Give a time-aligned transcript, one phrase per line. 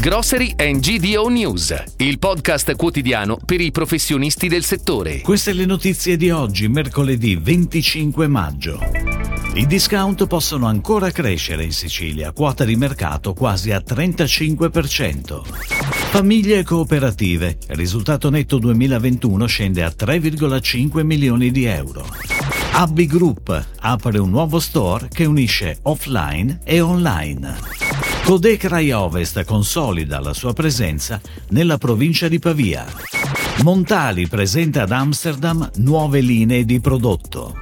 [0.00, 5.22] Grocery and GDO News, il podcast quotidiano per i professionisti del settore.
[5.22, 8.78] Queste le notizie di oggi, mercoledì 25 maggio.
[9.54, 15.42] I discount possono ancora crescere in Sicilia, quota di mercato quasi a 35%.
[16.10, 22.06] Famiglie cooperative, risultato netto 2021 scende a 3,5 milioni di euro.
[22.70, 27.87] Abbi Group apre un nuovo store che unisce offline e online.
[28.28, 32.84] Codec Rai Ovest consolida la sua presenza nella provincia di Pavia.
[33.62, 37.54] Montali presenta ad Amsterdam nuove linee di prodotto.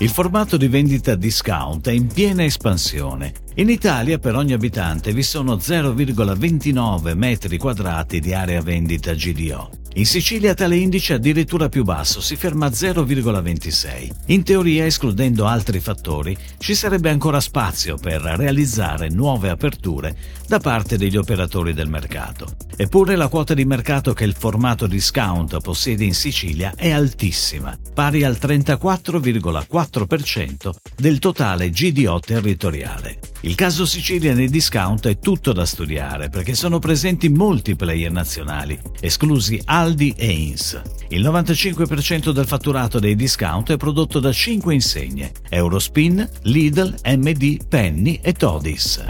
[0.00, 3.32] Il formato di vendita discount è in piena espansione.
[3.54, 9.83] In Italia per ogni abitante vi sono 0,29 metri quadrati di area vendita GDO.
[9.96, 14.10] In Sicilia tale indice è addirittura più basso, si ferma a 0,26.
[14.26, 20.16] In teoria, escludendo altri fattori, ci sarebbe ancora spazio per realizzare nuove aperture
[20.48, 22.56] da parte degli operatori del mercato.
[22.74, 28.24] Eppure la quota di mercato che il formato discount possiede in Sicilia è altissima, pari
[28.24, 33.33] al 34,4% del totale GDO territoriale.
[33.44, 38.80] Il caso Sicilia nei discount è tutto da studiare perché sono presenti molti player nazionali,
[39.00, 40.80] esclusi Aldi e Ins.
[41.08, 48.18] Il 95% del fatturato dei discount è prodotto da 5 insegne: Eurospin, Lidl, MD, Penny
[48.22, 49.04] e Todis.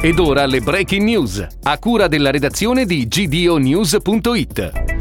[0.00, 4.93] Ed ora le breaking news, a cura della redazione di gdonews.it.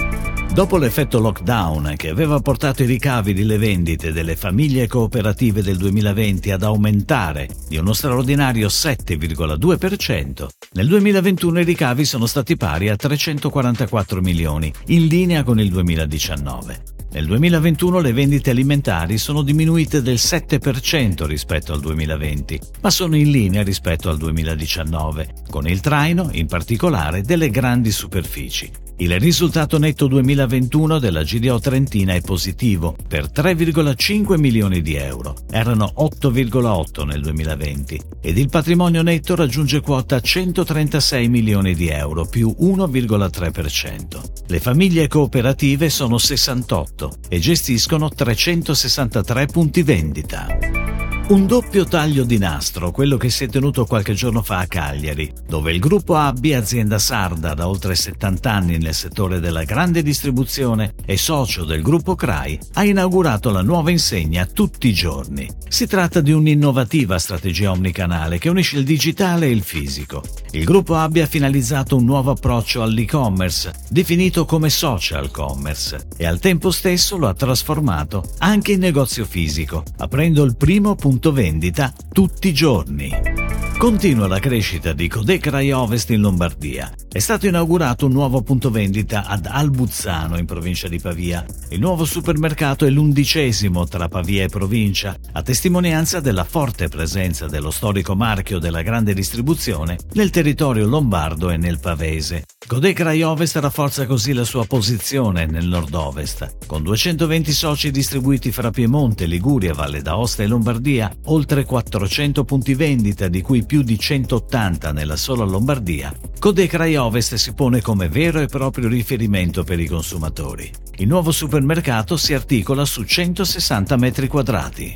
[0.53, 6.51] Dopo l'effetto lockdown che aveva portato i ricavi delle vendite delle famiglie cooperative del 2020
[6.51, 14.21] ad aumentare di uno straordinario 7,2%, nel 2021 i ricavi sono stati pari a 344
[14.21, 16.83] milioni, in linea con il 2019.
[17.13, 23.31] Nel 2021 le vendite alimentari sono diminuite del 7% rispetto al 2020, ma sono in
[23.31, 28.71] linea rispetto al 2019, con il traino in particolare delle grandi superfici.
[29.03, 35.91] Il risultato netto 2021 della GDO Trentina è positivo per 3,5 milioni di euro, erano
[35.97, 44.21] 8,8 nel 2020, ed il patrimonio netto raggiunge quota 136 milioni di euro più 1,3%.
[44.47, 50.82] Le famiglie cooperative sono 68 e gestiscono 363 punti vendita.
[51.25, 55.31] Un doppio taglio di nastro, quello che si è tenuto qualche giorno fa a Cagliari,
[55.47, 60.95] dove il gruppo Abbi, azienda sarda da oltre 70 anni nel settore della grande distribuzione
[61.05, 65.49] e socio del gruppo CRAI, ha inaugurato la nuova insegna tutti i giorni.
[65.69, 70.21] Si tratta di un'innovativa strategia omnicanale che unisce il digitale e il fisico.
[70.51, 76.39] Il gruppo Abbi ha finalizzato un nuovo approccio all'e-commerce, definito come social commerce, e al
[76.39, 81.93] tempo stesso lo ha trasformato anche in negozio fisico, aprendo il primo punto punto vendita
[82.11, 83.42] tutti i giorni.
[83.77, 86.91] Continua la crescita di Codec Rai Ovest in Lombardia.
[87.11, 91.45] È stato inaugurato un nuovo punto vendita ad Albuzzano in provincia di Pavia.
[91.69, 97.71] Il nuovo supermercato è l'undicesimo tra Pavia e provincia, a testimonianza della forte presenza dello
[97.71, 102.45] storico marchio della grande distribuzione nel territorio lombardo e nel pavese.
[102.65, 106.65] Codec Rai Ovest rafforza così la sua posizione nel nord-ovest.
[106.65, 113.27] Con 220 soci distribuiti fra Piemonte, Liguria, Valle d'Aosta e Lombardia, oltre 400 punti vendita
[113.27, 118.39] di cui più di 180 nella sola Lombardia, Codec Rai Ovest si pone come vero
[118.39, 120.71] e proprio riferimento per i consumatori.
[120.97, 124.95] Il nuovo supermercato si articola su 160 metri quadrati.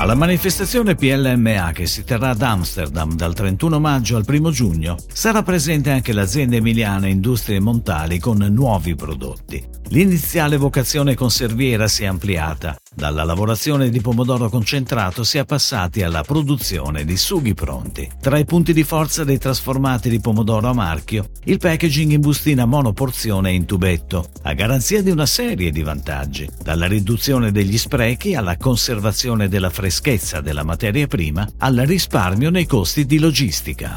[0.00, 5.42] Alla manifestazione PLMA che si terrà ad Amsterdam dal 31 maggio al 1 giugno sarà
[5.42, 9.62] presente anche l'azienda emiliana Industrie Montali con nuovi prodotti.
[9.88, 12.78] L'iniziale vocazione conserviera si è ampliata.
[13.00, 18.06] Dalla lavorazione di pomodoro concentrato si è passati alla produzione di sughi pronti.
[18.20, 22.66] Tra i punti di forza dei trasformati di pomodoro a marchio, il packaging in bustina
[22.66, 28.58] monoporzione in tubetto, a garanzia di una serie di vantaggi, dalla riduzione degli sprechi alla
[28.58, 33.96] conservazione della freschezza della materia prima al risparmio nei costi di logistica.